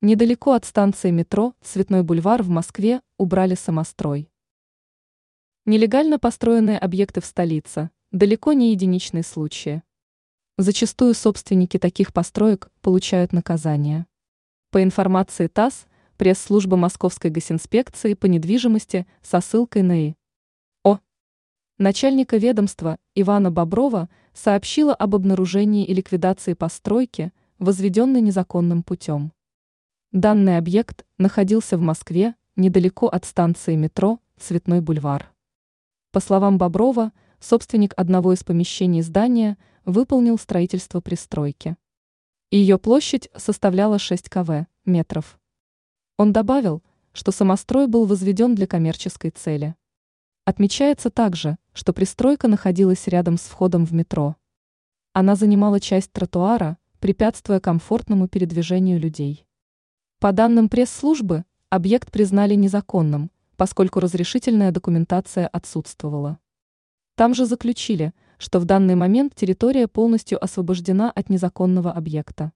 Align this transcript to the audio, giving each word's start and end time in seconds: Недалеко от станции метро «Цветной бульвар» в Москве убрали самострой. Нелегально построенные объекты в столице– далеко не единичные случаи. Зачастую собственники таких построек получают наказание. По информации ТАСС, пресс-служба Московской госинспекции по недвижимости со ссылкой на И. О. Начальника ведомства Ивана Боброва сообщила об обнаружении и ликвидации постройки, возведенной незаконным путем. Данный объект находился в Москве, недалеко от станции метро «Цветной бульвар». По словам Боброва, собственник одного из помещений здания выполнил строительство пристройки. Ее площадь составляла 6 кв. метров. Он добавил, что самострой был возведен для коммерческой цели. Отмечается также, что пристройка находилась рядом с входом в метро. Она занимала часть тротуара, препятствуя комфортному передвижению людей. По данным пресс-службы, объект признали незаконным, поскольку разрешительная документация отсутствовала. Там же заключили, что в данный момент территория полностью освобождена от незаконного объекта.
Недалеко 0.00 0.52
от 0.52 0.64
станции 0.64 1.10
метро 1.10 1.54
«Цветной 1.60 2.04
бульвар» 2.04 2.44
в 2.44 2.48
Москве 2.48 3.00
убрали 3.16 3.56
самострой. 3.56 4.30
Нелегально 5.66 6.20
построенные 6.20 6.78
объекты 6.78 7.20
в 7.20 7.24
столице– 7.24 7.90
далеко 8.12 8.52
не 8.52 8.70
единичные 8.70 9.24
случаи. 9.24 9.82
Зачастую 10.56 11.14
собственники 11.14 11.80
таких 11.80 12.12
построек 12.12 12.70
получают 12.80 13.32
наказание. 13.32 14.06
По 14.70 14.84
информации 14.84 15.48
ТАСС, 15.48 15.88
пресс-служба 16.16 16.76
Московской 16.76 17.32
госинспекции 17.32 18.14
по 18.14 18.26
недвижимости 18.26 19.04
со 19.20 19.40
ссылкой 19.40 19.82
на 19.82 20.10
И. 20.10 20.14
О. 20.84 21.00
Начальника 21.76 22.36
ведомства 22.36 22.98
Ивана 23.16 23.50
Боброва 23.50 24.08
сообщила 24.32 24.94
об 24.94 25.16
обнаружении 25.16 25.84
и 25.84 25.92
ликвидации 25.92 26.54
постройки, 26.54 27.32
возведенной 27.58 28.20
незаконным 28.20 28.84
путем. 28.84 29.32
Данный 30.12 30.56
объект 30.56 31.04
находился 31.18 31.76
в 31.76 31.82
Москве, 31.82 32.34
недалеко 32.56 33.08
от 33.08 33.26
станции 33.26 33.76
метро 33.76 34.20
«Цветной 34.38 34.80
бульвар». 34.80 35.30
По 36.12 36.20
словам 36.20 36.56
Боброва, 36.56 37.12
собственник 37.40 37.92
одного 37.94 38.32
из 38.32 38.42
помещений 38.42 39.02
здания 39.02 39.58
выполнил 39.84 40.38
строительство 40.38 41.02
пристройки. 41.02 41.76
Ее 42.50 42.78
площадь 42.78 43.28
составляла 43.36 43.98
6 43.98 44.30
кв. 44.30 44.66
метров. 44.86 45.38
Он 46.16 46.32
добавил, 46.32 46.82
что 47.12 47.30
самострой 47.30 47.86
был 47.86 48.06
возведен 48.06 48.54
для 48.54 48.66
коммерческой 48.66 49.28
цели. 49.28 49.74
Отмечается 50.46 51.10
также, 51.10 51.58
что 51.74 51.92
пристройка 51.92 52.48
находилась 52.48 53.08
рядом 53.08 53.36
с 53.36 53.42
входом 53.42 53.84
в 53.84 53.92
метро. 53.92 54.36
Она 55.12 55.34
занимала 55.36 55.80
часть 55.80 56.10
тротуара, 56.12 56.78
препятствуя 56.98 57.60
комфортному 57.60 58.26
передвижению 58.26 58.98
людей. 58.98 59.44
По 60.20 60.32
данным 60.32 60.68
пресс-службы, 60.68 61.44
объект 61.70 62.10
признали 62.10 62.54
незаконным, 62.54 63.30
поскольку 63.56 64.00
разрешительная 64.00 64.72
документация 64.72 65.46
отсутствовала. 65.46 66.40
Там 67.14 67.34
же 67.34 67.46
заключили, 67.46 68.12
что 68.36 68.58
в 68.58 68.64
данный 68.64 68.96
момент 68.96 69.36
территория 69.36 69.86
полностью 69.86 70.42
освобождена 70.42 71.12
от 71.12 71.30
незаконного 71.30 71.92
объекта. 71.92 72.50